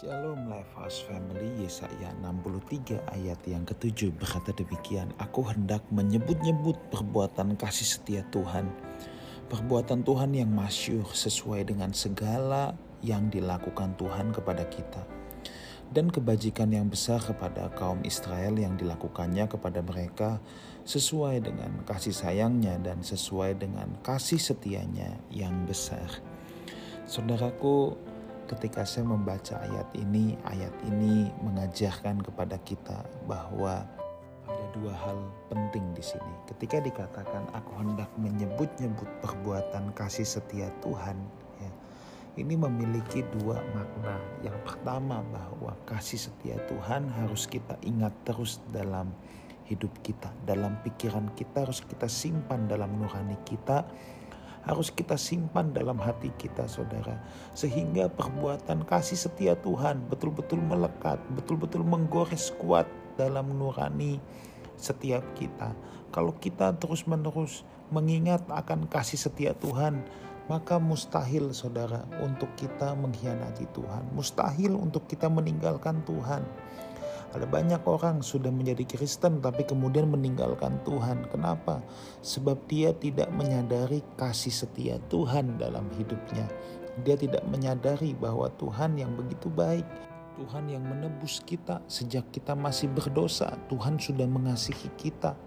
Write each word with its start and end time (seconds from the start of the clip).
Shalom 0.00 0.48
Lifehouse 0.48 1.04
Family 1.04 1.60
Yesaya 1.60 2.16
63 2.24 3.04
ayat 3.20 3.36
yang 3.44 3.68
ketujuh. 3.68 4.16
Berkata 4.16 4.48
demikian 4.56 5.12
Aku 5.20 5.44
hendak 5.44 5.84
menyebut-nyebut 5.92 6.88
perbuatan 6.88 7.52
kasih 7.60 7.84
setia 7.84 8.24
Tuhan. 8.32 8.64
Perbuatan 9.52 10.00
Tuhan 10.00 10.32
yang 10.32 10.48
masyur 10.48 11.04
sesuai 11.04 11.68
dengan 11.68 11.92
segala 11.92 12.72
yang 13.04 13.28
dilakukan 13.28 13.92
Tuhan 14.00 14.32
kepada 14.32 14.64
kita. 14.72 15.04
Dan 15.92 16.08
kebajikan 16.08 16.72
yang 16.72 16.88
besar 16.88 17.20
kepada 17.20 17.68
kaum 17.76 18.00
Israel 18.00 18.56
yang 18.56 18.80
dilakukannya 18.80 19.52
kepada 19.52 19.84
mereka 19.84 20.40
sesuai 20.88 21.44
dengan 21.44 21.84
kasih 21.84 22.16
sayangnya 22.16 22.80
dan 22.80 23.04
sesuai 23.04 23.60
dengan 23.60 24.00
kasih 24.00 24.40
setianya 24.40 25.20
yang 25.28 25.68
besar. 25.68 26.08
Saudaraku, 27.04 28.00
ketika 28.50 28.82
saya 28.82 29.06
membaca 29.06 29.62
ayat 29.62 29.86
ini, 29.94 30.34
ayat 30.42 30.74
ini 30.90 31.30
mengajarkan 31.38 32.18
kepada 32.18 32.58
kita 32.66 33.06
bahwa 33.30 33.86
ada 34.50 34.66
dua 34.74 34.90
hal 34.90 35.18
penting 35.46 35.94
di 35.94 36.02
sini. 36.02 36.34
Ketika 36.50 36.82
dikatakan 36.82 37.46
aku 37.54 37.70
hendak 37.78 38.10
menyebut-nyebut 38.18 39.06
perbuatan 39.22 39.94
kasih 39.94 40.26
setia 40.26 40.66
Tuhan, 40.82 41.14
ya, 41.62 41.70
ini 42.42 42.58
memiliki 42.58 43.22
dua 43.38 43.62
makna. 43.70 44.18
Yang 44.42 44.58
pertama 44.66 45.22
bahwa 45.30 45.78
kasih 45.86 46.18
setia 46.18 46.58
Tuhan 46.66 47.06
harus 47.06 47.46
kita 47.46 47.78
ingat 47.86 48.10
terus 48.26 48.58
dalam 48.74 49.14
hidup 49.70 49.94
kita, 50.02 50.34
dalam 50.42 50.82
pikiran 50.82 51.30
kita 51.38 51.62
harus 51.62 51.86
kita 51.86 52.10
simpan 52.10 52.66
dalam 52.66 52.90
nurani 52.98 53.38
kita 53.46 53.86
harus 54.64 54.92
kita 54.92 55.16
simpan 55.16 55.72
dalam 55.72 55.96
hati 55.96 56.28
kita 56.36 56.68
saudara. 56.68 57.16
Sehingga 57.56 58.12
perbuatan 58.12 58.84
kasih 58.84 59.16
setia 59.16 59.54
Tuhan 59.58 60.04
betul-betul 60.08 60.60
melekat, 60.60 61.20
betul-betul 61.32 61.84
menggores 61.84 62.52
kuat 62.60 62.86
dalam 63.16 63.52
nurani 63.56 64.20
setiap 64.76 65.24
kita. 65.36 65.72
Kalau 66.10 66.34
kita 66.36 66.74
terus-menerus 66.76 67.62
mengingat 67.92 68.42
akan 68.48 68.90
kasih 68.90 69.20
setia 69.20 69.52
Tuhan, 69.54 70.02
maka 70.50 70.82
mustahil 70.82 71.54
saudara 71.54 72.02
untuk 72.18 72.50
kita 72.58 72.98
mengkhianati 72.98 73.70
Tuhan. 73.70 74.10
Mustahil 74.10 74.74
untuk 74.74 75.06
kita 75.06 75.30
meninggalkan 75.30 76.02
Tuhan. 76.02 76.42
Ada 77.30 77.46
banyak 77.46 77.82
orang 77.86 78.26
sudah 78.26 78.50
menjadi 78.50 78.82
Kristen 78.82 79.38
tapi 79.38 79.62
kemudian 79.62 80.10
meninggalkan 80.10 80.82
Tuhan. 80.82 81.30
Kenapa? 81.30 81.78
Sebab 82.26 82.66
dia 82.66 82.90
tidak 82.90 83.30
menyadari 83.30 84.02
kasih 84.18 84.50
setia 84.50 84.98
Tuhan 85.06 85.54
dalam 85.54 85.86
hidupnya. 85.94 86.50
Dia 87.06 87.14
tidak 87.14 87.46
menyadari 87.46 88.18
bahwa 88.18 88.50
Tuhan 88.58 88.98
yang 88.98 89.14
begitu 89.14 89.46
baik, 89.46 89.86
Tuhan 90.42 90.74
yang 90.74 90.82
menebus 90.82 91.38
kita 91.46 91.78
sejak 91.86 92.26
kita 92.34 92.58
masih 92.58 92.90
berdosa, 92.90 93.54
Tuhan 93.70 94.02
sudah 94.02 94.26
mengasihi 94.26 94.90
kita. 94.98 95.38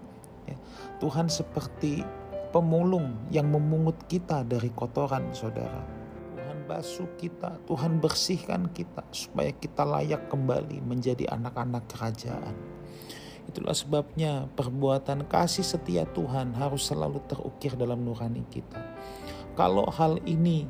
Ya. 0.48 0.56
Tuhan 1.04 1.28
seperti 1.28 2.00
pemulung 2.48 3.12
yang 3.28 3.52
memungut 3.52 4.00
kita 4.08 4.40
dari 4.48 4.72
kotoran, 4.72 5.28
saudara 5.36 6.03
basuh 6.64 7.06
kita, 7.20 7.60
Tuhan 7.68 8.00
bersihkan 8.00 8.72
kita 8.72 9.04
supaya 9.12 9.52
kita 9.52 9.84
layak 9.84 10.32
kembali 10.32 10.80
menjadi 10.80 11.28
anak-anak 11.28 11.84
kerajaan. 11.92 12.56
Itulah 13.44 13.76
sebabnya 13.76 14.48
perbuatan 14.56 15.28
kasih 15.28 15.62
setia 15.62 16.08
Tuhan 16.10 16.56
harus 16.56 16.88
selalu 16.88 17.20
terukir 17.28 17.76
dalam 17.76 18.02
nurani 18.02 18.42
kita. 18.48 18.80
Kalau 19.54 19.86
hal 19.92 20.18
ini 20.24 20.64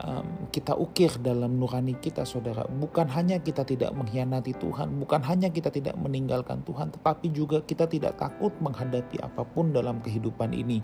um, 0.00 0.48
kita 0.48 0.74
ukir 0.74 1.12
dalam 1.20 1.60
nurani 1.60 1.94
kita 2.00 2.24
saudara, 2.24 2.64
bukan 2.66 3.06
hanya 3.12 3.38
kita 3.38 3.62
tidak 3.62 3.92
mengkhianati 3.92 4.56
Tuhan, 4.56 4.98
bukan 4.98 5.20
hanya 5.22 5.52
kita 5.52 5.68
tidak 5.68 5.94
meninggalkan 6.00 6.64
Tuhan, 6.64 6.90
tetapi 6.96 7.30
juga 7.30 7.60
kita 7.62 7.86
tidak 7.86 8.18
takut 8.18 8.56
menghadapi 8.58 9.20
apa 9.20 9.44
pun 9.44 9.70
dalam 9.70 10.00
kehidupan 10.00 10.56
ini. 10.56 10.80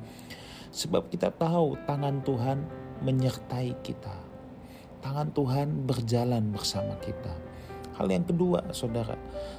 Sebab 0.70 1.10
kita 1.10 1.34
tahu 1.34 1.74
tangan 1.88 2.22
Tuhan 2.22 2.62
menyertai 3.02 3.74
kita 3.82 4.29
tangan 5.00 5.32
Tuhan 5.32 5.88
berjalan 5.88 6.52
bersama 6.52 6.94
kita. 7.00 7.32
Hal 8.00 8.08
yang 8.08 8.24
kedua, 8.24 8.64
saudara, 8.72 9.12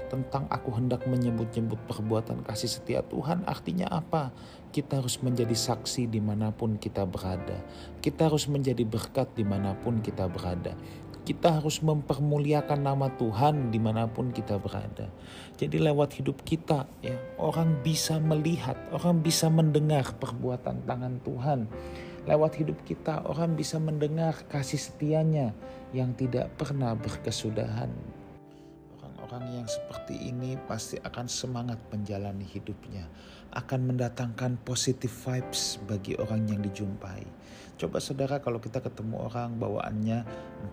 tentang 0.09 0.49
aku 0.49 0.73
hendak 0.73 1.05
menyebut-nyebut 1.05 1.77
perbuatan 1.85 2.41
kasih 2.41 2.73
setia 2.73 3.05
Tuhan, 3.05 3.45
artinya 3.45 3.85
apa? 3.85 4.33
Kita 4.73 4.97
harus 4.97 5.21
menjadi 5.21 5.53
saksi 5.53 6.09
di 6.09 6.17
mana 6.17 6.49
pun 6.49 6.81
kita 6.81 7.05
berada. 7.05 7.61
Kita 8.01 8.33
harus 8.33 8.49
menjadi 8.49 8.81
berkat 8.81 9.37
di 9.37 9.45
mana 9.45 9.77
pun 9.77 10.01
kita 10.01 10.25
berada. 10.25 10.73
Kita 11.21 11.61
harus 11.61 11.85
mempermuliakan 11.85 12.81
nama 12.81 13.13
Tuhan 13.13 13.69
di 13.69 13.77
mana 13.77 14.09
pun 14.09 14.33
kita 14.33 14.57
berada. 14.57 15.13
Jadi 15.61 15.77
lewat 15.77 16.17
hidup 16.17 16.41
kita, 16.41 16.89
ya 17.05 17.13
orang 17.37 17.77
bisa 17.85 18.17
melihat, 18.17 18.73
orang 18.89 19.21
bisa 19.21 19.53
mendengar 19.53 20.17
perbuatan 20.17 20.81
tangan 20.89 21.21
Tuhan 21.21 21.69
Lewat 22.21 22.53
hidup 22.61 22.77
kita 22.85 23.25
orang 23.25 23.57
bisa 23.57 23.81
mendengar 23.81 24.45
kasih 24.45 24.77
setianya 24.77 25.57
yang 25.89 26.13
tidak 26.13 26.53
pernah 26.53 26.93
berkesudahan. 26.93 27.89
Orang-orang 29.01 29.57
yang 29.57 29.65
seperti 29.65 30.29
ini 30.29 30.53
pasti 30.69 31.01
akan 31.01 31.25
semangat 31.25 31.81
menjalani 31.89 32.45
hidupnya, 32.45 33.09
akan 33.57 33.89
mendatangkan 33.89 34.61
positive 34.61 35.09
vibes 35.09 35.81
bagi 35.89 36.13
orang 36.21 36.45
yang 36.45 36.61
dijumpai. 36.61 37.25
Coba 37.81 37.97
saudara 37.97 38.37
kalau 38.37 38.61
kita 38.61 38.85
ketemu 38.85 39.25
orang 39.25 39.57
bawaannya 39.57 40.21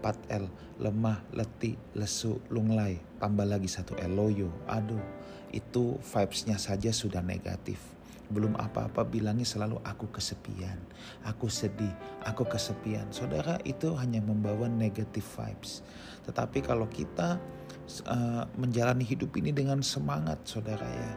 4L, 0.04 0.52
lemah, 0.84 1.24
letih, 1.32 1.80
lesu, 1.96 2.44
lunglai, 2.52 3.00
tambah 3.16 3.48
lagi 3.48 3.72
satu 3.72 3.96
L, 3.96 4.12
loyo, 4.12 4.52
aduh, 4.68 5.00
itu 5.48 5.96
vibesnya 5.96 6.60
saja 6.60 6.92
sudah 6.92 7.24
negatif 7.24 7.97
belum 8.28 8.60
apa-apa 8.60 9.08
bilangnya 9.08 9.48
selalu 9.48 9.80
aku 9.80 10.12
kesepian, 10.12 10.76
aku 11.24 11.48
sedih, 11.48 11.92
aku 12.28 12.44
kesepian. 12.44 13.08
Saudara 13.08 13.56
itu 13.64 13.96
hanya 13.96 14.20
membawa 14.20 14.68
negative 14.68 15.24
vibes. 15.24 15.80
Tetapi 16.28 16.60
kalau 16.60 16.84
kita 16.92 17.40
uh, 18.04 18.44
menjalani 18.60 19.04
hidup 19.04 19.32
ini 19.40 19.50
dengan 19.50 19.80
semangat 19.80 20.44
saudara 20.44 20.84
ya. 20.84 21.12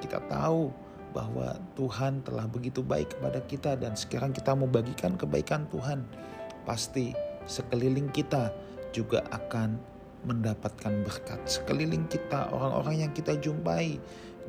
Kita 0.00 0.20
tahu 0.28 0.72
bahwa 1.12 1.56
Tuhan 1.76 2.20
telah 2.24 2.44
begitu 2.48 2.84
baik 2.84 3.16
kepada 3.16 3.40
kita 3.44 3.72
dan 3.76 3.96
sekarang 3.96 4.32
kita 4.32 4.52
mau 4.52 4.68
bagikan 4.68 5.16
kebaikan 5.16 5.68
Tuhan. 5.68 6.04
Pasti 6.64 7.12
sekeliling 7.48 8.12
kita 8.12 8.52
juga 8.92 9.24
akan 9.32 9.76
mendapatkan 10.26 11.04
berkat. 11.06 11.40
Sekeliling 11.46 12.08
kita, 12.10 12.50
orang-orang 12.50 13.06
yang 13.06 13.12
kita 13.14 13.38
jumpai 13.38 14.00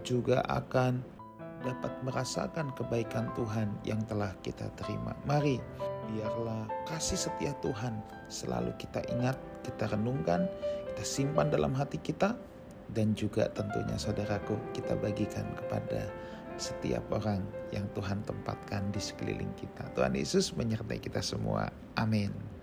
juga 0.01 0.41
akan 0.49 1.03
dapat 1.65 1.93
merasakan 2.05 2.73
kebaikan 2.77 3.29
Tuhan 3.33 3.71
yang 3.87 4.01
telah 4.05 4.33
kita 4.45 4.69
terima. 4.77 5.13
Mari, 5.25 5.57
biarlah 6.13 6.69
kasih 6.85 7.17
setia 7.17 7.53
Tuhan 7.63 7.97
selalu 8.29 8.73
kita 8.77 9.01
ingat, 9.09 9.35
kita 9.65 9.89
renungkan, 9.91 10.45
kita 10.93 11.03
simpan 11.03 11.49
dalam 11.49 11.73
hati 11.73 11.97
kita, 11.99 12.37
dan 12.95 13.11
juga 13.17 13.51
tentunya 13.51 13.99
saudaraku 13.99 14.55
kita 14.71 14.95
bagikan 14.95 15.43
kepada 15.59 16.07
setiap 16.57 17.03
orang 17.13 17.45
yang 17.69 17.85
Tuhan 17.93 18.25
tempatkan 18.25 18.89
di 18.89 19.01
sekeliling 19.01 19.51
kita. 19.59 19.93
Tuhan 19.93 20.17
Yesus 20.17 20.55
menyertai 20.57 20.97
kita 20.97 21.21
semua. 21.21 21.69
Amin. 21.99 22.56